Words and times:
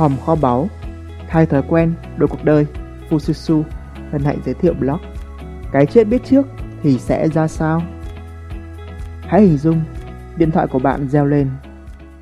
Hòm 0.00 0.16
kho 0.26 0.36
báu, 0.36 0.68
thay 1.28 1.46
thói 1.46 1.62
quen, 1.68 1.94
đổi 2.16 2.28
cuộc 2.28 2.44
đời, 2.44 2.66
Fususu 3.10 3.62
hân 4.10 4.22
hạnh 4.22 4.38
giới 4.44 4.54
thiệu 4.54 4.74
blog. 4.80 4.98
Cái 5.72 5.86
chết 5.86 6.04
biết 6.04 6.24
trước 6.24 6.46
thì 6.82 6.98
sẽ 6.98 7.28
ra 7.28 7.48
sao? 7.48 7.82
Hãy 9.20 9.42
hình 9.42 9.58
dung, 9.58 9.80
điện 10.36 10.50
thoại 10.50 10.66
của 10.66 10.78
bạn 10.78 11.08
reo 11.08 11.26
lên 11.26 11.50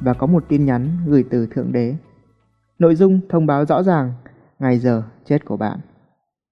và 0.01 0.15
có 0.15 0.27
một 0.27 0.45
tin 0.49 0.65
nhắn 0.65 0.89
gửi 1.07 1.25
từ 1.31 1.47
Thượng 1.47 1.73
Đế. 1.73 1.95
Nội 2.79 2.95
dung 2.95 3.21
thông 3.29 3.47
báo 3.47 3.65
rõ 3.65 3.83
ràng 3.83 4.13
ngày 4.59 4.79
giờ 4.79 5.03
chết 5.25 5.45
của 5.45 5.57
bạn. 5.57 5.79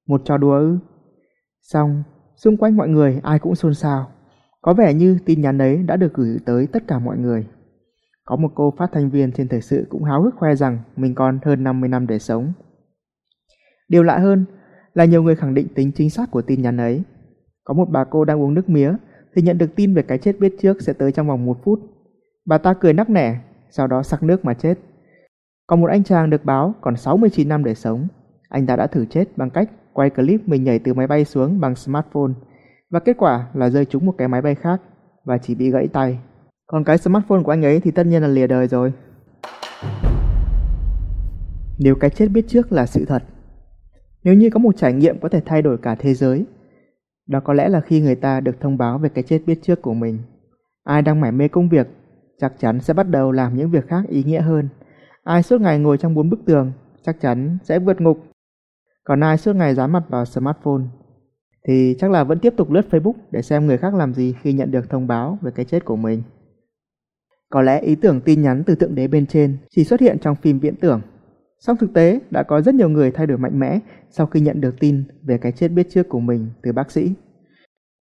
Một 0.09 0.21
trò 0.25 0.37
đùa 0.37 0.59
ư? 0.59 0.79
Xong, 1.63 2.03
xung 2.37 2.57
quanh 2.57 2.77
mọi 2.77 2.89
người 2.89 3.21
ai 3.23 3.39
cũng 3.39 3.55
xôn 3.55 3.75
xao. 3.75 4.11
Có 4.63 4.75
vẻ 4.75 4.95
như 4.95 5.19
tin 5.25 5.41
nhắn 5.41 5.59
ấy 5.59 5.83
đã 5.83 5.97
được 5.97 6.15
gửi 6.15 6.39
tới 6.47 6.67
tất 6.67 6.83
cả 6.89 6.99
mọi 6.99 7.19
người. 7.19 7.47
Có 8.27 8.37
một 8.37 8.53
cô 8.55 8.75
phát 8.79 8.91
thanh 8.93 9.11
viên 9.11 9.33
trên 9.33 9.49
thời 9.49 9.61
sự 9.61 9.87
cũng 9.91 10.05
háo 10.05 10.23
hức 10.23 10.35
khoe 10.37 10.55
rằng 10.55 10.79
mình 10.97 11.15
còn 11.15 11.39
hơn 11.45 11.65
50 11.65 11.89
năm 11.89 12.07
để 12.07 12.19
sống. 12.19 12.53
Điều 13.89 14.03
lạ 14.03 14.19
hơn 14.19 14.45
là 14.95 15.05
nhiều 15.05 15.23
người 15.23 15.37
khẳng 15.37 15.55
định 15.55 15.69
tính 15.75 15.93
chính 15.95 16.11
xác 16.11 16.31
của 16.31 16.43
tin 16.43 16.63
nhắn 16.63 16.77
ấy. 16.77 17.03
Có 17.65 17.75
một 17.75 17.89
bà 17.91 18.05
cô 18.05 18.25
đang 18.25 18.43
uống 18.43 18.55
nước 18.55 18.69
mía 18.69 18.93
thì 19.35 19.43
nhận 19.43 19.59
được 19.59 19.77
tin 19.77 19.95
về 19.95 20.03
cái 20.03 20.19
chết 20.19 20.41
biết 20.41 20.55
trước 20.61 20.83
sẽ 20.83 20.93
tới 20.93 21.13
trong 21.13 21.29
vòng 21.29 21.47
một 21.47 21.59
phút. 21.65 21.81
Bà 22.47 22.59
ta 22.59 22.75
cười 22.75 22.93
nắc 22.93 23.11
nẻ, 23.11 23.39
sau 23.71 23.87
đó 23.87 24.03
sặc 24.03 24.23
nước 24.23 24.45
mà 24.45 24.55
chết. 24.55 24.79
Còn 25.67 25.81
một 25.81 25.87
anh 25.87 26.05
chàng 26.05 26.31
được 26.31 26.45
báo 26.45 26.75
còn 26.81 26.97
69 26.97 27.49
năm 27.49 27.65
để 27.65 27.75
sống. 27.75 28.09
Anh 28.49 28.67
ta 28.67 28.77
đã 28.77 28.87
thử 28.87 29.05
chết 29.07 29.25
bằng 29.37 29.51
cách 29.51 29.71
quay 29.93 30.11
clip 30.11 30.49
mình 30.49 30.65
nhảy 30.65 30.79
từ 30.79 30.95
máy 30.95 31.07
bay 31.07 31.25
xuống 31.25 31.61
bằng 31.61 31.75
smartphone 31.75 32.33
và 32.91 33.01
kết 33.01 33.17
quả 33.19 33.47
là 33.55 33.71
rơi 33.71 33.85
trúng 33.85 34.07
một 34.07 34.15
cái 34.19 34.29
máy 34.29 34.43
bay 34.43 34.55
khác 34.55 34.81
và 35.25 35.39
chỉ 35.39 35.55
bị 35.55 35.71
gãy 35.71 35.89
tay. 35.93 36.19
Còn 36.67 36.85
cái 36.85 36.99
smartphone 36.99 37.43
của 37.43 37.53
anh 37.53 37.65
ấy 37.65 37.81
thì 37.81 37.91
tất 37.91 38.07
nhiên 38.07 38.23
là 38.23 38.29
lìa 38.29 38.47
đời 38.47 38.69
rồi. 38.69 38.93
Nếu 41.79 41.95
cái 41.95 42.11
chết 42.11 42.29
biết 42.29 42.45
trước 42.49 42.73
là 42.73 42.87
sự 42.87 43.05
thật, 43.05 43.23
nếu 44.25 44.35
như 44.35 44.51
có 44.51 44.59
một 44.59 44.77
trải 44.77 44.93
nghiệm 44.93 45.19
có 45.21 45.29
thể 45.29 45.41
thay 45.47 45.63
đổi 45.63 45.79
cả 45.79 45.95
thế 45.95 46.15
giới, 46.15 46.47
đó 47.27 47.41
có 47.41 47.53
lẽ 47.53 47.69
là 47.69 47.81
khi 47.81 48.01
người 48.01 48.15
ta 48.15 48.41
được 48.41 48.61
thông 48.61 48.79
báo 48.79 48.99
về 48.99 49.09
cái 49.09 49.25
chết 49.25 49.43
biết 49.47 49.59
trước 49.63 49.83
của 49.83 49.95
mình. 49.95 50.19
Ai 50.85 51.03
đang 51.03 51.21
mải 51.21 51.33
mê 51.33 51.49
công 51.49 51.69
việc 51.69 51.87
chắc 52.41 52.53
chắn 52.59 52.81
sẽ 52.81 52.95
bắt 52.95 53.09
đầu 53.09 53.33
làm 53.33 53.57
những 53.57 53.71
việc 53.71 53.89
khác 53.89 54.03
ý 54.09 54.25
nghĩa 54.25 54.41
hơn. 54.41 54.69
Ai 55.25 55.43
suốt 55.43 55.61
ngày 55.61 55.79
ngồi 55.79 55.99
trong 55.99 56.15
bốn 56.15 56.31
bức 56.31 56.41
tường 56.47 56.73
chắc 57.03 57.21
chắn 57.21 57.59
sẽ 57.65 57.79
vượt 57.79 58.01
ngục. 58.01 58.19
Còn 59.05 59.21
ai 59.21 59.39
suốt 59.39 59.57
ngày 59.57 59.75
dán 59.75 59.93
mặt 59.93 60.03
vào 60.09 60.25
smartphone 60.25 60.83
thì 61.69 61.97
chắc 61.99 62.11
là 62.11 62.25
vẫn 62.25 62.39
tiếp 62.39 62.55
tục 62.57 62.71
lướt 62.71 62.87
Facebook 62.91 63.15
để 63.31 63.43
xem 63.43 63.67
người 63.67 63.79
khác 63.79 63.95
làm 63.95 64.15
gì 64.15 64.35
khi 64.43 64.53
nhận 64.53 64.71
được 64.71 64.91
thông 64.91 65.07
báo 65.07 65.39
về 65.43 65.51
cái 65.51 65.65
chết 65.65 65.85
của 65.85 65.97
mình. 65.97 66.23
Có 67.51 67.63
lẽ 67.63 67.81
ý 67.81 67.95
tưởng 67.95 68.21
tin 68.21 68.43
nhắn 68.43 68.63
từ 68.67 68.75
tượng 68.75 68.95
đế 68.95 69.09
bên 69.09 69.27
trên 69.27 69.57
chỉ 69.71 69.85
xuất 69.85 70.01
hiện 70.01 70.19
trong 70.19 70.37
phim 70.37 70.59
viễn 70.59 70.77
tưởng. 70.77 71.01
Song 71.59 71.77
thực 71.77 71.93
tế 71.95 72.21
đã 72.31 72.43
có 72.43 72.61
rất 72.61 72.75
nhiều 72.75 72.89
người 72.89 73.11
thay 73.11 73.27
đổi 73.27 73.39
mạnh 73.39 73.59
mẽ 73.59 73.81
sau 74.11 74.27
khi 74.27 74.41
nhận 74.41 74.61
được 74.61 74.75
tin 74.81 75.05
về 75.23 75.39
cái 75.39 75.53
chết 75.53 75.69
biết 75.69 75.87
trước 75.91 76.09
của 76.09 76.21
mình 76.21 76.51
từ 76.63 76.73
bác 76.73 76.91
sĩ. 76.91 77.13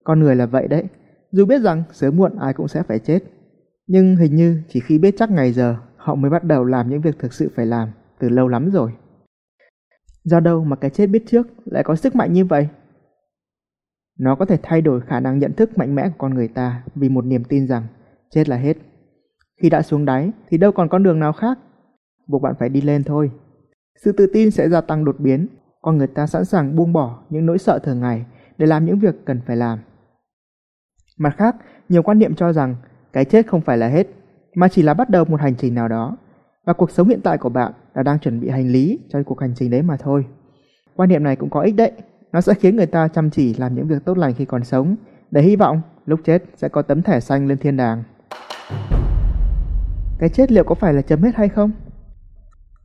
Con 0.05 0.20
người 0.20 0.37
là 0.37 0.47
vậy 0.47 0.69
đấy, 0.69 0.84
dù 1.33 1.47
biết 1.47 1.59
rằng 1.59 1.83
sớm 1.93 2.17
muộn 2.17 2.39
ai 2.39 2.53
cũng 2.53 2.69
sẽ 2.69 2.83
phải 2.83 2.98
chết. 2.98 3.23
Nhưng 3.87 4.17
hình 4.17 4.37
như 4.37 4.62
chỉ 4.69 4.81
khi 4.81 4.98
biết 4.98 5.15
chắc 5.19 5.31
ngày 5.31 5.53
giờ 5.53 5.77
họ 5.97 6.15
mới 6.15 6.31
bắt 6.31 6.45
đầu 6.45 6.65
làm 6.65 6.91
những 6.91 7.00
việc 7.00 7.19
thực 7.19 7.33
sự 7.33 7.50
phải 7.56 7.67
làm 7.67 7.89
từ 8.19 8.28
lâu 8.28 8.48
lắm 8.48 8.71
rồi. 8.71 8.93
Do 10.25 10.41
đâu 10.41 10.65
mà 10.65 10.77
cái 10.77 10.91
chết 10.91 11.06
biết 11.06 11.23
trước 11.27 11.47
lại 11.65 11.83
có 11.84 11.97
sức 11.97 12.15
mạnh 12.15 12.33
như 12.33 12.45
vậy? 12.45 12.69
Nó 14.19 14.34
có 14.34 14.45
thể 14.45 14.59
thay 14.62 14.83
đổi 14.83 15.00
khả 15.00 15.21
năng 15.21 15.39
nhận 15.39 15.53
thức 15.53 15.78
mạnh 15.78 15.95
mẽ 15.95 16.09
của 16.09 16.15
con 16.19 16.34
người 16.34 16.48
ta 16.48 16.83
vì 16.95 17.09
một 17.09 17.25
niềm 17.25 17.45
tin 17.45 17.67
rằng 17.67 17.87
chết 18.31 18.48
là 18.48 18.56
hết. 18.56 18.77
Khi 19.62 19.71
đã 19.71 19.83
xuống 19.83 20.05
đáy 20.05 20.31
thì 20.49 20.59
đâu 20.59 20.73
còn 20.73 20.89
con 20.89 21.03
đường 21.03 21.21
nào 21.21 21.33
khác. 21.33 21.59
Buộc 22.27 22.43
bạn 22.43 22.55
phải 22.59 22.69
đi 22.69 22.81
lên 22.81 23.05
thôi. 23.05 23.31
Sự 24.05 24.12
tự 24.12 24.27
tin 24.33 24.51
sẽ 24.51 24.69
gia 24.69 24.81
tăng 24.81 25.05
đột 25.05 25.17
biến. 25.19 25.47
Con 25.83 25.99
người 25.99 26.07
ta 26.07 26.27
sẵn 26.27 26.45
sàng 26.45 26.77
buông 26.77 26.93
bỏ 26.93 27.19
những 27.31 27.47
nỗi 27.47 27.59
sợ 27.59 27.79
thường 27.79 28.01
ngày 28.01 28.25
để 28.59 28.67
làm 28.67 28.84
những 28.84 28.99
việc 28.99 29.15
cần 29.25 29.41
phải 29.47 29.56
làm. 29.56 29.78
Mặt 31.19 31.34
khác, 31.37 31.56
nhiều 31.89 32.03
quan 32.03 32.19
niệm 32.19 32.34
cho 32.34 32.53
rằng 32.53 32.77
cái 33.12 33.25
chết 33.25 33.47
không 33.47 33.61
phải 33.61 33.78
là 33.78 33.89
hết, 33.89 34.06
mà 34.55 34.69
chỉ 34.69 34.83
là 34.83 34.94
bắt 34.94 35.11
đầu 35.11 35.25
một 35.25 35.41
hành 35.41 35.55
trình 35.56 35.75
nào 35.75 35.88
đó. 35.88 36.17
Và 36.65 36.73
cuộc 36.73 36.91
sống 36.91 37.09
hiện 37.09 37.21
tại 37.21 37.38
của 37.38 37.49
bạn 37.49 37.73
là 37.94 38.03
đang 38.03 38.19
chuẩn 38.19 38.41
bị 38.41 38.49
hành 38.49 38.69
lý 38.69 38.99
cho 39.12 39.23
cuộc 39.27 39.41
hành 39.41 39.53
trình 39.56 39.71
đấy 39.71 39.83
mà 39.83 39.97
thôi. 39.97 40.27
Quan 40.97 41.09
niệm 41.09 41.23
này 41.23 41.37
cũng 41.37 41.50
có 41.50 41.61
ích 41.61 41.77
đấy. 41.77 41.93
Nó 42.33 42.41
sẽ 42.41 42.55
khiến 42.55 42.77
người 42.77 42.87
ta 42.87 43.09
chăm 43.09 43.31
chỉ 43.31 43.55
làm 43.55 43.75
những 43.75 43.88
việc 43.88 44.05
tốt 44.05 44.19
lành 44.19 44.34
khi 44.34 44.44
còn 44.44 44.65
sống, 44.65 44.97
để 45.31 45.43
hy 45.43 45.56
vọng 45.56 45.81
lúc 46.06 46.21
chết 46.25 46.43
sẽ 46.56 46.69
có 46.69 46.83
tấm 46.83 47.03
thẻ 47.03 47.21
xanh 47.21 47.47
lên 47.47 47.59
thiên 47.59 47.77
đàng. 47.77 48.03
Cái 50.19 50.28
chết 50.28 50.53
liệu 50.53 50.65
có 50.65 50.75
phải 50.75 50.94
là 50.94 51.03
chấm 51.03 51.22
hết 51.22 51.34
hay 51.34 51.49
không? 51.49 51.71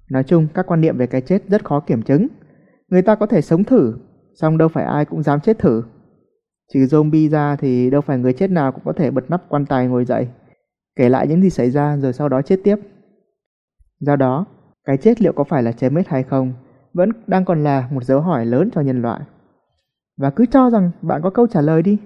Nói 0.10 0.24
chung, 0.24 0.48
các 0.54 0.66
quan 0.68 0.82
niệm 0.82 0.98
về 0.98 1.08
cái 1.08 1.22
chết 1.22 1.44
rất 1.48 1.66
khó 1.66 1.80
kiểm 1.80 2.02
chứng. 2.02 2.28
Người 2.88 3.02
ta 3.02 3.16
có 3.16 3.26
thể 3.26 3.42
sống 3.42 3.64
thử, 3.64 3.98
song 4.34 4.58
đâu 4.58 4.68
phải 4.68 4.84
ai 4.84 5.06
cũng 5.06 5.24
dám 5.24 5.40
chết 5.40 5.60
thử. 5.60 5.84
Trừ 6.74 6.80
zombie 6.80 7.30
ra 7.30 7.56
thì 7.56 7.90
đâu 7.90 8.02
phải 8.02 8.18
người 8.18 8.34
chết 8.34 8.52
nào 8.52 8.72
cũng 8.72 8.84
có 8.86 8.94
thể 8.94 9.12
bật 9.12 9.30
nắp 9.30 9.50
quan 9.50 9.66
tài 9.66 9.88
ngồi 9.88 10.06
dậy, 10.06 10.28
kể 10.96 11.10
lại 11.10 11.28
những 11.28 11.42
gì 11.42 11.50
xảy 11.50 11.72
ra 11.72 11.98
rồi 11.98 12.14
sau 12.14 12.30
đó 12.30 12.42
chết 12.42 12.60
tiếp. 12.64 12.76
Do 14.00 14.16
đó, 14.16 14.46
cái 14.86 14.98
chết 14.98 15.22
liệu 15.22 15.34
có 15.34 15.44
phải 15.44 15.64
là 15.64 15.72
chấm 15.72 15.96
hết 15.96 16.08
hay 16.08 16.24
không 16.24 16.54
vẫn 16.94 17.10
đang 17.28 17.46
còn 17.46 17.64
là 17.64 17.90
một 17.92 18.04
dấu 18.04 18.22
hỏi 18.22 18.46
lớn 18.46 18.70
cho 18.74 18.82
nhân 18.82 19.02
loại. 19.02 19.22
Và 20.18 20.30
cứ 20.30 20.46
cho 20.46 20.70
rằng 20.70 20.92
bạn 21.02 21.22
có 21.22 21.30
câu 21.30 21.48
trả 21.48 21.62
lời 21.62 21.82
đi, 21.82 21.98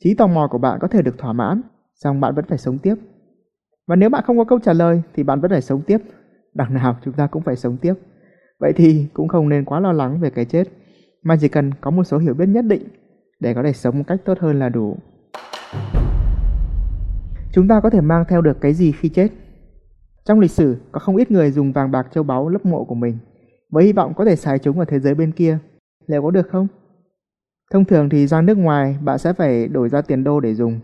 trí 0.00 0.14
tò 0.14 0.26
mò 0.26 0.48
của 0.50 0.58
bạn 0.58 0.78
có 0.80 0.88
thể 0.88 1.02
được 1.02 1.18
thỏa 1.18 1.32
mãn, 1.32 1.60
song 1.94 2.20
bạn 2.20 2.34
vẫn 2.34 2.44
phải 2.48 2.58
sống 2.58 2.78
tiếp. 2.78 2.94
Và 3.86 3.96
nếu 3.96 4.10
bạn 4.10 4.24
không 4.26 4.38
có 4.38 4.44
câu 4.44 4.58
trả 4.58 4.72
lời 4.72 5.02
thì 5.14 5.22
bạn 5.22 5.40
vẫn 5.40 5.50
phải 5.50 5.62
sống 5.62 5.82
tiếp. 5.82 5.98
Đằng 6.54 6.74
nào 6.74 6.96
chúng 7.04 7.14
ta 7.14 7.26
cũng 7.26 7.42
phải 7.42 7.56
sống 7.56 7.76
tiếp. 7.76 7.94
Vậy 8.58 8.72
thì 8.76 9.06
cũng 9.12 9.28
không 9.28 9.48
nên 9.48 9.64
quá 9.64 9.80
lo 9.80 9.92
lắng 9.92 10.20
về 10.20 10.30
cái 10.30 10.44
chết, 10.44 10.68
mà 11.22 11.36
chỉ 11.40 11.48
cần 11.48 11.70
có 11.80 11.90
một 11.90 12.04
số 12.04 12.18
hiểu 12.18 12.34
biết 12.34 12.46
nhất 12.46 12.64
định 12.64 12.82
để 13.40 13.54
có 13.54 13.62
thể 13.62 13.72
sống 13.72 13.98
một 13.98 14.04
cách 14.06 14.20
tốt 14.24 14.38
hơn 14.40 14.58
là 14.58 14.68
đủ. 14.68 14.96
Chúng 17.52 17.68
ta 17.68 17.80
có 17.80 17.90
thể 17.90 18.00
mang 18.00 18.24
theo 18.28 18.40
được 18.40 18.60
cái 18.60 18.72
gì 18.72 18.92
khi 18.92 19.08
chết? 19.08 19.28
Trong 20.24 20.40
lịch 20.40 20.50
sử, 20.50 20.76
có 20.92 21.00
không 21.00 21.16
ít 21.16 21.30
người 21.30 21.50
dùng 21.50 21.72
vàng 21.72 21.90
bạc 21.90 22.06
châu 22.14 22.24
báu 22.24 22.48
lấp 22.48 22.66
mộ 22.66 22.84
của 22.84 22.94
mình, 22.94 23.18
với 23.70 23.84
hy 23.84 23.92
vọng 23.92 24.14
có 24.16 24.24
thể 24.24 24.36
xài 24.36 24.58
chúng 24.58 24.78
ở 24.78 24.84
thế 24.84 25.00
giới 25.00 25.14
bên 25.14 25.32
kia. 25.32 25.58
Liệu 26.06 26.22
có 26.22 26.30
được 26.30 26.48
không? 26.48 26.66
Thông 27.72 27.84
thường 27.84 28.08
thì 28.08 28.26
ra 28.26 28.40
nước 28.40 28.58
ngoài 28.58 28.98
bạn 29.00 29.18
sẽ 29.18 29.32
phải 29.32 29.68
đổi 29.68 29.88
ra 29.88 30.02
tiền 30.02 30.24
đô 30.24 30.40
để 30.40 30.54
dùng. 30.54 30.80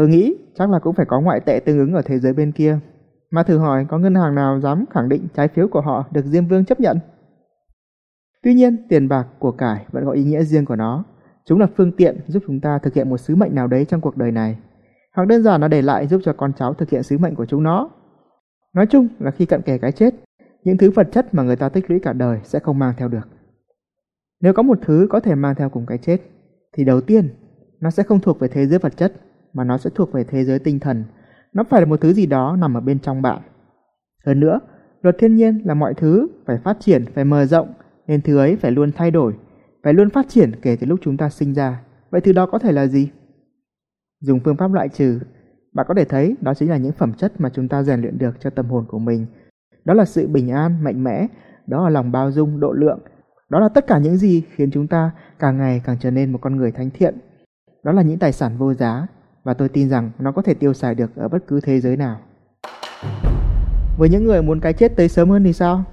Tôi 0.00 0.08
nghĩ 0.08 0.34
chắc 0.54 0.70
là 0.70 0.78
cũng 0.78 0.94
phải 0.94 1.06
có 1.06 1.20
ngoại 1.20 1.40
tệ 1.40 1.60
tương 1.60 1.78
ứng 1.78 1.94
ở 1.94 2.02
thế 2.02 2.18
giới 2.18 2.32
bên 2.32 2.52
kia. 2.52 2.78
Mà 3.30 3.42
thử 3.42 3.58
hỏi 3.58 3.86
có 3.88 3.98
ngân 3.98 4.14
hàng 4.14 4.34
nào 4.34 4.60
dám 4.60 4.84
khẳng 4.90 5.08
định 5.08 5.26
trái 5.34 5.48
phiếu 5.48 5.68
của 5.68 5.80
họ 5.80 6.04
được 6.10 6.24
Diêm 6.24 6.46
Vương 6.46 6.64
chấp 6.64 6.80
nhận? 6.80 6.98
Tuy 8.42 8.54
nhiên, 8.54 8.76
tiền 8.88 9.08
bạc 9.08 9.26
của 9.38 9.52
cải 9.52 9.86
vẫn 9.92 10.04
có 10.04 10.12
ý 10.12 10.24
nghĩa 10.24 10.42
riêng 10.42 10.64
của 10.64 10.76
nó. 10.76 11.04
Chúng 11.44 11.60
là 11.60 11.66
phương 11.76 11.92
tiện 11.92 12.20
giúp 12.26 12.42
chúng 12.46 12.60
ta 12.60 12.78
thực 12.78 12.94
hiện 12.94 13.10
một 13.10 13.18
sứ 13.18 13.36
mệnh 13.36 13.54
nào 13.54 13.66
đấy 13.66 13.84
trong 13.84 14.00
cuộc 14.00 14.16
đời 14.16 14.32
này. 14.32 14.56
Hoặc 15.16 15.24
đơn 15.24 15.42
giản 15.42 15.60
là 15.60 15.68
để 15.68 15.82
lại 15.82 16.06
giúp 16.06 16.20
cho 16.24 16.32
con 16.32 16.52
cháu 16.52 16.74
thực 16.74 16.90
hiện 16.90 17.02
sứ 17.02 17.18
mệnh 17.18 17.34
của 17.34 17.46
chúng 17.46 17.62
nó. 17.62 17.90
Nói 18.74 18.86
chung 18.86 19.08
là 19.18 19.30
khi 19.30 19.46
cận 19.46 19.62
kề 19.62 19.78
cái 19.78 19.92
chết, 19.92 20.14
những 20.64 20.78
thứ 20.78 20.90
vật 20.90 21.08
chất 21.12 21.34
mà 21.34 21.42
người 21.42 21.56
ta 21.56 21.68
tích 21.68 21.90
lũy 21.90 22.00
cả 22.00 22.12
đời 22.12 22.40
sẽ 22.44 22.58
không 22.58 22.78
mang 22.78 22.94
theo 22.96 23.08
được. 23.08 23.28
Nếu 24.40 24.52
có 24.52 24.62
một 24.62 24.78
thứ 24.82 25.06
có 25.10 25.20
thể 25.20 25.34
mang 25.34 25.54
theo 25.54 25.68
cùng 25.68 25.86
cái 25.86 25.98
chết, 25.98 26.20
thì 26.72 26.84
đầu 26.84 27.00
tiên, 27.00 27.28
nó 27.80 27.90
sẽ 27.90 28.02
không 28.02 28.20
thuộc 28.20 28.40
về 28.40 28.48
thế 28.48 28.66
giới 28.66 28.78
vật 28.78 28.96
chất, 28.96 29.12
mà 29.52 29.64
nó 29.64 29.78
sẽ 29.78 29.90
thuộc 29.94 30.12
về 30.12 30.24
thế 30.24 30.44
giới 30.44 30.58
tinh 30.58 30.80
thần. 30.80 31.04
Nó 31.52 31.64
phải 31.70 31.80
là 31.80 31.86
một 31.86 32.00
thứ 32.00 32.12
gì 32.12 32.26
đó 32.26 32.56
nằm 32.56 32.74
ở 32.74 32.80
bên 32.80 32.98
trong 32.98 33.22
bạn. 33.22 33.38
Hơn 34.26 34.40
nữa, 34.40 34.60
luật 35.02 35.16
thiên 35.18 35.36
nhiên 35.36 35.60
là 35.64 35.74
mọi 35.74 35.94
thứ 35.94 36.28
phải 36.46 36.58
phát 36.64 36.76
triển, 36.80 37.04
phải 37.14 37.24
mở 37.24 37.44
rộng, 37.44 37.72
nên 38.06 38.22
thứ 38.22 38.38
ấy 38.38 38.56
phải 38.56 38.70
luôn 38.70 38.92
thay 38.92 39.10
đổi, 39.10 39.34
phải 39.82 39.94
luôn 39.94 40.10
phát 40.10 40.28
triển 40.28 40.52
kể 40.62 40.76
từ 40.80 40.86
lúc 40.86 40.98
chúng 41.02 41.16
ta 41.16 41.30
sinh 41.30 41.54
ra. 41.54 41.82
Vậy 42.10 42.20
thứ 42.20 42.32
đó 42.32 42.46
có 42.46 42.58
thể 42.58 42.72
là 42.72 42.86
gì? 42.86 43.10
Dùng 44.20 44.40
phương 44.44 44.56
pháp 44.56 44.72
loại 44.72 44.88
trừ, 44.88 45.20
bạn 45.72 45.86
có 45.88 45.94
thể 45.94 46.04
thấy 46.04 46.36
đó 46.40 46.54
chính 46.54 46.70
là 46.70 46.76
những 46.76 46.92
phẩm 46.92 47.12
chất 47.12 47.40
mà 47.40 47.50
chúng 47.54 47.68
ta 47.68 47.82
rèn 47.82 48.00
luyện 48.00 48.18
được 48.18 48.40
cho 48.40 48.50
tâm 48.50 48.66
hồn 48.66 48.84
của 48.88 48.98
mình. 48.98 49.26
Đó 49.84 49.94
là 49.94 50.04
sự 50.04 50.28
bình 50.28 50.50
an, 50.50 50.84
mạnh 50.84 51.04
mẽ, 51.04 51.26
đó 51.66 51.84
là 51.84 51.90
lòng 51.90 52.12
bao 52.12 52.30
dung, 52.30 52.60
độ 52.60 52.72
lượng, 52.72 53.00
đó 53.50 53.60
là 53.60 53.68
tất 53.68 53.86
cả 53.86 53.98
những 53.98 54.16
gì 54.16 54.42
khiến 54.54 54.70
chúng 54.70 54.86
ta 54.86 55.10
càng 55.38 55.58
ngày 55.58 55.82
càng 55.84 55.96
trở 56.00 56.10
nên 56.10 56.32
một 56.32 56.38
con 56.42 56.56
người 56.56 56.72
thánh 56.72 56.90
thiện. 56.90 57.18
Đó 57.84 57.92
là 57.92 58.02
những 58.02 58.18
tài 58.18 58.32
sản 58.32 58.58
vô 58.58 58.74
giá 58.74 59.06
và 59.44 59.54
tôi 59.54 59.68
tin 59.68 59.88
rằng 59.88 60.10
nó 60.18 60.32
có 60.32 60.42
thể 60.42 60.54
tiêu 60.54 60.72
xài 60.72 60.94
được 60.94 61.16
ở 61.16 61.28
bất 61.28 61.46
cứ 61.46 61.60
thế 61.60 61.80
giới 61.80 61.96
nào. 61.96 62.20
Với 63.98 64.08
những 64.08 64.24
người 64.24 64.42
muốn 64.42 64.60
cái 64.60 64.72
chết 64.72 64.96
tới 64.96 65.08
sớm 65.08 65.30
hơn 65.30 65.44
thì 65.44 65.52
sao? 65.52 65.84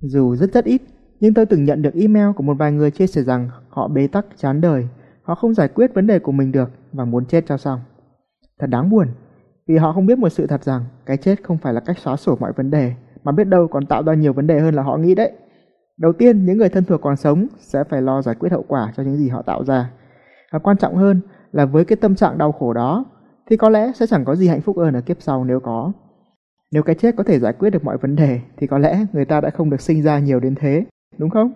Dù 0.00 0.36
rất 0.36 0.52
rất 0.52 0.64
ít, 0.64 0.82
nhưng 1.20 1.34
tôi 1.34 1.46
từng 1.46 1.64
nhận 1.64 1.82
được 1.82 1.94
email 1.94 2.32
của 2.36 2.42
một 2.42 2.54
vài 2.58 2.72
người 2.72 2.90
chia 2.90 3.06
sẻ 3.06 3.22
rằng 3.22 3.50
họ 3.68 3.88
bế 3.88 4.06
tắc 4.06 4.26
chán 4.36 4.60
đời, 4.60 4.88
họ 5.22 5.34
không 5.34 5.54
giải 5.54 5.68
quyết 5.68 5.94
vấn 5.94 6.06
đề 6.06 6.18
của 6.18 6.32
mình 6.32 6.52
được 6.52 6.70
và 6.92 7.04
muốn 7.04 7.26
chết 7.26 7.44
cho 7.46 7.56
xong. 7.56 7.80
Thật 8.60 8.66
đáng 8.66 8.90
buồn, 8.90 9.08
vì 9.68 9.76
họ 9.76 9.92
không 9.92 10.06
biết 10.06 10.18
một 10.18 10.28
sự 10.28 10.46
thật 10.46 10.64
rằng 10.64 10.84
cái 11.06 11.16
chết 11.16 11.42
không 11.42 11.58
phải 11.58 11.72
là 11.72 11.80
cách 11.80 11.98
xóa 11.98 12.16
sổ 12.16 12.36
mọi 12.40 12.52
vấn 12.52 12.70
đề, 12.70 12.92
mà 13.24 13.32
biết 13.32 13.44
đâu 13.44 13.68
còn 13.68 13.86
tạo 13.86 14.02
ra 14.02 14.14
nhiều 14.14 14.32
vấn 14.32 14.46
đề 14.46 14.60
hơn 14.60 14.74
là 14.74 14.82
họ 14.82 14.96
nghĩ 14.96 15.14
đấy. 15.14 15.32
Đầu 15.98 16.12
tiên, 16.12 16.46
những 16.46 16.58
người 16.58 16.68
thân 16.68 16.84
thuộc 16.84 17.00
còn 17.00 17.16
sống 17.16 17.46
sẽ 17.58 17.84
phải 17.84 18.02
lo 18.02 18.22
giải 18.22 18.34
quyết 18.34 18.52
hậu 18.52 18.64
quả 18.68 18.92
cho 18.96 19.02
những 19.02 19.16
gì 19.16 19.28
họ 19.28 19.42
tạo 19.42 19.64
ra. 19.64 19.90
Và 20.52 20.58
quan 20.58 20.76
trọng 20.76 20.96
hơn 20.96 21.20
là 21.52 21.66
với 21.66 21.84
cái 21.84 21.96
tâm 21.96 22.14
trạng 22.14 22.38
đau 22.38 22.52
khổ 22.52 22.72
đó 22.72 23.04
thì 23.50 23.56
có 23.56 23.68
lẽ 23.68 23.92
sẽ 23.94 24.06
chẳng 24.06 24.24
có 24.24 24.36
gì 24.36 24.48
hạnh 24.48 24.60
phúc 24.60 24.76
hơn 24.78 24.94
ở 24.94 25.00
kiếp 25.00 25.16
sau 25.22 25.44
nếu 25.44 25.60
có. 25.60 25.92
Nếu 26.72 26.82
cái 26.82 26.94
chết 26.94 27.16
có 27.16 27.24
thể 27.24 27.38
giải 27.38 27.52
quyết 27.52 27.70
được 27.70 27.84
mọi 27.84 27.98
vấn 27.98 28.16
đề 28.16 28.40
thì 28.56 28.66
có 28.66 28.78
lẽ 28.78 29.06
người 29.12 29.24
ta 29.24 29.40
đã 29.40 29.50
không 29.50 29.70
được 29.70 29.80
sinh 29.80 30.02
ra 30.02 30.18
nhiều 30.18 30.40
đến 30.40 30.54
thế, 30.54 30.84
đúng 31.18 31.30
không? 31.30 31.52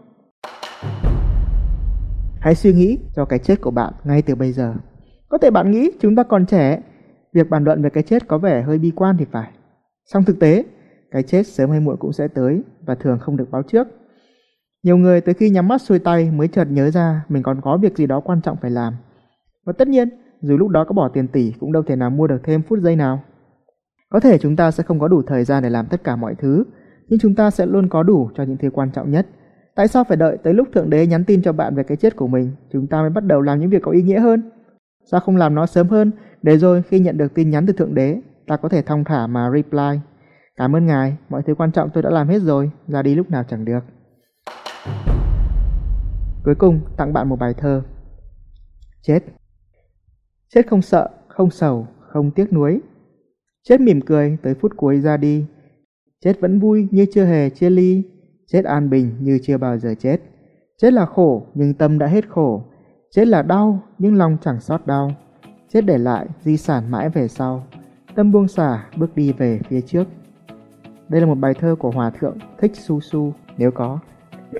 Hãy 2.41 2.55
suy 2.55 2.73
nghĩ 2.73 2.99
cho 3.17 3.25
cái 3.25 3.39
chết 3.39 3.61
của 3.61 3.71
bạn 3.71 3.93
ngay 4.05 4.23
từ 4.23 4.35
bây 4.35 4.53
giờ. 4.53 4.75
Có 5.29 5.39
thể 5.39 5.51
bạn 5.51 5.71
nghĩ 5.71 5.91
chúng 6.01 6.17
ta 6.17 6.23
còn 6.23 6.47
trẻ, 6.47 6.83
việc 7.33 7.51
bàn 7.51 7.65
luận 7.65 7.83
về 7.83 7.91
cái 7.91 8.03
chết 8.03 8.29
có 8.29 8.39
vẻ 8.39 8.63
hơi 8.63 8.79
bi 8.79 8.93
quan 8.97 9.17
thì 9.19 9.25
phải. 9.31 9.51
Song 10.05 10.25
thực 10.25 10.41
tế, 10.41 10.65
cái 11.11 11.23
chết 11.23 11.47
sớm 11.47 11.71
hay 11.71 11.81
muộn 11.81 11.97
cũng 11.97 12.13
sẽ 12.13 12.29
tới 12.29 12.63
và 12.87 12.95
thường 12.95 13.19
không 13.19 13.37
được 13.37 13.51
báo 13.51 13.63
trước. 13.63 13.87
Nhiều 14.83 14.97
người 14.97 15.21
tới 15.21 15.35
khi 15.35 15.51
nhắm 15.51 15.69
mắt 15.69 15.81
xuôi 15.81 15.99
tay 15.99 16.31
mới 16.31 16.49
chợt 16.49 16.65
nhớ 16.65 16.91
ra 16.91 17.25
mình 17.29 17.43
còn 17.43 17.61
có 17.61 17.77
việc 17.77 17.97
gì 17.97 18.07
đó 18.07 18.21
quan 18.21 18.41
trọng 18.41 18.57
phải 18.57 18.71
làm. 18.71 18.95
Và 19.65 19.73
tất 19.73 19.89
nhiên, 19.89 20.09
dù 20.41 20.57
lúc 20.57 20.69
đó 20.69 20.85
có 20.85 20.93
bỏ 20.93 21.09
tiền 21.09 21.29
tỷ 21.29 21.53
cũng 21.61 21.73
đâu 21.73 21.83
thể 21.83 21.97
nào 21.97 22.11
mua 22.11 22.27
được 22.27 22.41
thêm 22.45 22.63
phút 22.63 22.79
giây 22.79 22.97
nào. 22.97 23.23
Có 24.09 24.21
thể 24.21 24.39
chúng 24.39 24.57
ta 24.57 24.71
sẽ 24.71 24.83
không 24.83 24.99
có 24.99 25.09
đủ 25.09 25.23
thời 25.23 25.45
gian 25.45 25.63
để 25.63 25.71
làm 25.71 25.87
tất 25.87 26.05
cả 26.05 26.17
mọi 26.17 26.35
thứ, 26.35 26.65
nhưng 27.09 27.21
chúng 27.21 27.35
ta 27.35 27.51
sẽ 27.51 27.67
luôn 27.67 27.89
có 27.89 28.03
đủ 28.03 28.31
cho 28.35 28.43
những 28.43 28.57
thứ 28.57 28.71
quan 28.71 28.91
trọng 28.91 29.11
nhất. 29.11 29.27
Tại 29.75 29.89
sao 29.89 30.05
phải 30.05 30.17
đợi 30.17 30.39
tới 30.43 30.55
lúc 30.55 30.69
Thượng 30.75 30.91
Đế 30.91 31.07
nhắn 31.07 31.25
tin 31.25 31.43
cho 31.43 31.53
bạn 31.53 31.75
về 31.75 31.83
cái 31.83 31.97
chết 31.97 32.17
của 32.17 32.27
mình, 32.27 32.51
chúng 32.73 32.87
ta 32.87 33.01
mới 33.01 33.11
bắt 33.11 33.25
đầu 33.25 33.41
làm 33.41 33.61
những 33.61 33.71
việc 33.71 33.83
có 33.83 33.91
ý 33.91 34.03
nghĩa 34.03 34.21
hơn? 34.21 34.51
Sao 35.11 35.21
không 35.21 35.37
làm 35.37 35.55
nó 35.55 35.67
sớm 35.67 35.89
hơn, 35.89 36.11
để 36.43 36.59
rồi 36.59 36.83
khi 36.83 37.01
nhận 37.01 37.19
được 37.19 37.35
tin 37.35 37.51
nhắn 37.51 37.67
từ 37.67 37.73
Thượng 37.73 37.95
Đế, 37.95 38.21
ta 38.47 38.57
có 38.57 38.69
thể 38.69 38.83
thong 38.83 39.05
thả 39.05 39.27
mà 39.27 39.51
reply. 39.55 40.01
Cảm 40.57 40.77
ơn 40.77 40.87
ngài, 40.87 41.17
mọi 41.29 41.43
thứ 41.47 41.55
quan 41.55 41.73
trọng 41.73 41.91
tôi 41.95 42.03
đã 42.03 42.11
làm 42.11 42.29
hết 42.29 42.43
rồi, 42.43 42.71
ra 42.89 43.03
đi 43.03 43.15
lúc 43.15 43.31
nào 43.31 43.45
chẳng 43.49 43.65
được. 43.65 43.81
Cuối 46.45 46.55
cùng, 46.55 46.81
tặng 46.97 47.13
bạn 47.13 47.29
một 47.29 47.39
bài 47.39 47.55
thơ. 47.55 47.83
Chết 49.03 49.21
Chết 50.55 50.67
không 50.67 50.83
sợ, 50.83 51.09
không 51.29 51.51
sầu, 51.51 51.87
không 52.01 52.31
tiếc 52.31 52.53
nuối. 52.53 52.81
Chết 53.63 53.81
mỉm 53.81 54.01
cười 54.01 54.37
tới 54.43 54.55
phút 54.55 54.73
cuối 54.77 55.01
ra 55.01 55.17
đi. 55.17 55.45
Chết 56.25 56.41
vẫn 56.41 56.59
vui 56.59 56.89
như 56.91 57.07
chưa 57.13 57.25
hề 57.25 57.51
chia 57.51 57.71
ly. 57.71 58.03
Chết 58.47 58.65
an 58.65 58.91
bình 58.91 59.17
như 59.21 59.39
chưa 59.43 59.59
bao 59.59 59.79
giờ 59.79 59.95
chết. 59.99 60.21
Chết 60.79 60.93
là 60.93 61.07
khổ 61.07 61.47
nhưng 61.55 61.75
tâm 61.75 61.99
đã 61.99 62.07
hết 62.07 62.29
khổ. 62.29 62.65
Chết 63.11 63.29
là 63.29 63.43
đau 63.43 63.83
nhưng 63.99 64.15
lòng 64.15 64.37
chẳng 64.45 64.61
sót 64.61 64.87
đau. 64.87 65.13
Chết 65.69 65.81
để 65.81 65.99
lại 65.99 66.27
di 66.41 66.57
sản 66.57 66.91
mãi 66.91 67.09
về 67.09 67.29
sau. 67.29 67.67
Tâm 68.15 68.33
buông 68.33 68.49
xả 68.49 68.85
bước 68.97 69.17
đi 69.17 69.33
về 69.33 69.61
phía 69.69 69.81
trước. 69.81 70.09
Đây 71.09 71.21
là 71.21 71.27
một 71.27 71.39
bài 71.39 71.55
thơ 71.55 71.77
của 71.79 71.91
Hòa 71.91 72.11
Thượng 72.11 72.39
Thích 72.59 72.73
Su 72.75 73.01
Su 73.01 73.33
nếu 73.57 73.71
có. 73.71 73.99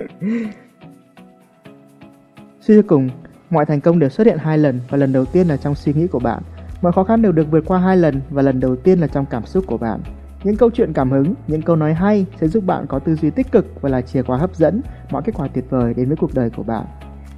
Suy 2.61 2.75
cho 2.75 2.81
cùng, 2.87 3.09
mọi 3.49 3.65
thành 3.65 3.81
công 3.81 3.99
đều 3.99 4.09
xuất 4.09 4.27
hiện 4.27 4.37
hai 4.37 4.57
lần 4.57 4.79
và 4.89 4.97
lần 4.97 5.13
đầu 5.13 5.25
tiên 5.25 5.47
là 5.47 5.57
trong 5.57 5.75
suy 5.75 5.93
nghĩ 5.93 6.07
của 6.07 6.19
bạn. 6.19 6.43
Mọi 6.81 6.91
khó 6.91 7.03
khăn 7.03 7.21
đều 7.21 7.31
được 7.31 7.51
vượt 7.51 7.63
qua 7.65 7.79
hai 7.79 7.97
lần 7.97 8.21
và 8.29 8.41
lần 8.41 8.59
đầu 8.59 8.75
tiên 8.75 8.99
là 8.99 9.07
trong 9.07 9.25
cảm 9.25 9.45
xúc 9.45 9.63
của 9.67 9.77
bạn. 9.77 9.99
Những 10.43 10.57
câu 10.57 10.69
chuyện 10.73 10.93
cảm 10.93 11.11
hứng, 11.11 11.33
những 11.47 11.61
câu 11.61 11.75
nói 11.75 11.93
hay 11.93 12.25
sẽ 12.41 12.47
giúp 12.47 12.63
bạn 12.65 12.85
có 12.87 12.99
tư 12.99 13.15
duy 13.15 13.29
tích 13.29 13.51
cực 13.51 13.81
và 13.81 13.89
là 13.89 14.01
chìa 14.01 14.23
khóa 14.23 14.37
hấp 14.37 14.55
dẫn 14.55 14.81
mọi 15.09 15.21
kết 15.25 15.33
quả 15.35 15.47
tuyệt 15.47 15.65
vời 15.69 15.93
đến 15.93 16.07
với 16.07 16.17
cuộc 16.17 16.33
đời 16.33 16.49
của 16.49 16.63
bạn. 16.63 16.85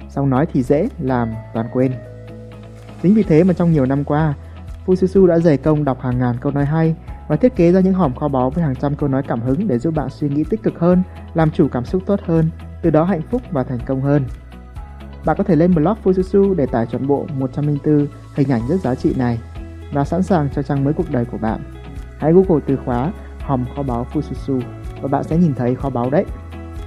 Xong 0.08 0.30
nói 0.30 0.46
thì 0.52 0.62
dễ, 0.62 0.88
làm 1.00 1.28
toàn 1.54 1.66
quên. 1.72 1.92
Chính 3.02 3.14
vì 3.14 3.22
thế 3.22 3.44
mà 3.44 3.52
trong 3.52 3.72
nhiều 3.72 3.86
năm 3.86 4.04
qua, 4.04 4.34
Fususu 4.86 5.26
đã 5.26 5.38
dày 5.38 5.56
công 5.56 5.84
đọc 5.84 6.00
hàng 6.00 6.18
ngàn 6.18 6.36
câu 6.40 6.52
nói 6.52 6.64
hay 6.64 6.96
và 7.28 7.36
thiết 7.36 7.56
kế 7.56 7.72
ra 7.72 7.80
những 7.80 7.94
hòm 7.94 8.14
kho 8.14 8.28
báu 8.28 8.50
với 8.50 8.64
hàng 8.64 8.74
trăm 8.76 8.96
câu 8.96 9.08
nói 9.08 9.22
cảm 9.28 9.40
hứng 9.40 9.68
để 9.68 9.78
giúp 9.78 9.94
bạn 9.94 10.10
suy 10.10 10.28
nghĩ 10.28 10.44
tích 10.50 10.62
cực 10.62 10.78
hơn, 10.78 11.02
làm 11.34 11.50
chủ 11.50 11.68
cảm 11.68 11.84
xúc 11.84 12.02
tốt 12.06 12.20
hơn, 12.24 12.50
từ 12.82 12.90
đó 12.90 13.04
hạnh 13.04 13.22
phúc 13.30 13.42
và 13.50 13.64
thành 13.64 13.80
công 13.86 14.00
hơn. 14.00 14.24
Bạn 15.24 15.36
có 15.36 15.44
thể 15.44 15.56
lên 15.56 15.74
blog 15.74 15.96
Fususu 16.04 16.54
để 16.54 16.66
tải 16.66 16.86
toàn 16.86 17.06
bộ 17.06 17.26
104 17.38 18.06
hình 18.34 18.48
ảnh 18.48 18.62
rất 18.68 18.80
giá 18.80 18.94
trị 18.94 19.14
này 19.16 19.38
và 19.92 20.04
sẵn 20.04 20.22
sàng 20.22 20.48
cho 20.54 20.62
trang 20.62 20.84
mới 20.84 20.94
cuộc 20.94 21.10
đời 21.10 21.24
của 21.24 21.38
bạn. 21.38 21.60
Hãy 22.18 22.32
Google 22.32 22.64
từ 22.66 22.76
khóa 22.84 23.12
hòm 23.40 23.64
kho 23.76 23.82
báu 23.82 24.06
Fususu 24.12 24.60
và 25.02 25.08
bạn 25.08 25.24
sẽ 25.24 25.36
nhìn 25.36 25.54
thấy 25.54 25.74
kho 25.74 25.90
báu 25.90 26.10
đấy. 26.10 26.24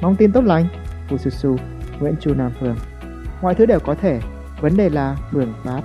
Mong 0.02 0.16
tin 0.16 0.32
tốt 0.32 0.42
lành, 0.42 0.68
Fususu, 1.10 1.58
Nguyễn 2.00 2.16
Chu 2.20 2.34
Nam 2.34 2.52
Phương. 2.60 2.76
Mọi 3.42 3.56
thứ 3.56 3.66
đều 3.66 3.80
có 3.80 3.96
thể, 3.96 4.20
vấn 4.62 4.78
đề 4.78 4.90
là 4.90 5.18
phương 5.32 5.54
pháp. 5.64 5.82